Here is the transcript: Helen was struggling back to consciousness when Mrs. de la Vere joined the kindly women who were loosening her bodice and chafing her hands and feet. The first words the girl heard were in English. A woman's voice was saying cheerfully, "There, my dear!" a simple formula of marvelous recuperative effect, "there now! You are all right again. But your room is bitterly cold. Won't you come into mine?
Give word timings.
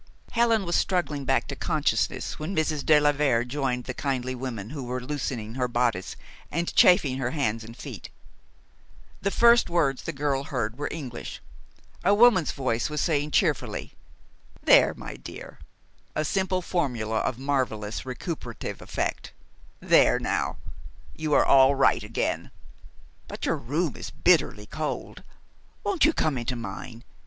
Helen 0.31 0.65
was 0.65 0.75
struggling 0.75 1.25
back 1.25 1.45
to 1.47 1.55
consciousness 1.55 2.39
when 2.39 2.55
Mrs. 2.55 2.83
de 2.83 2.99
la 2.99 3.11
Vere 3.11 3.43
joined 3.45 3.83
the 3.83 3.93
kindly 3.93 4.33
women 4.33 4.71
who 4.71 4.83
were 4.83 4.99
loosening 4.99 5.53
her 5.53 5.67
bodice 5.67 6.15
and 6.49 6.73
chafing 6.75 7.19
her 7.19 7.29
hands 7.29 7.63
and 7.63 7.77
feet. 7.77 8.09
The 9.21 9.29
first 9.29 9.69
words 9.69 10.01
the 10.01 10.11
girl 10.11 10.45
heard 10.45 10.75
were 10.79 10.87
in 10.87 10.97
English. 10.97 11.39
A 12.03 12.15
woman's 12.15 12.51
voice 12.51 12.89
was 12.89 12.99
saying 12.99 13.29
cheerfully, 13.29 13.93
"There, 14.63 14.95
my 14.95 15.17
dear!" 15.17 15.59
a 16.15 16.25
simple 16.25 16.63
formula 16.63 17.19
of 17.19 17.37
marvelous 17.37 18.03
recuperative 18.03 18.81
effect, 18.81 19.33
"there 19.81 20.17
now! 20.19 20.57
You 21.15 21.35
are 21.35 21.45
all 21.45 21.75
right 21.75 22.01
again. 22.01 22.49
But 23.27 23.45
your 23.45 23.55
room 23.57 23.95
is 23.95 24.09
bitterly 24.09 24.65
cold. 24.65 25.21
Won't 25.83 26.05
you 26.05 26.11
come 26.13 26.39
into 26.39 26.55
mine? 26.55 27.03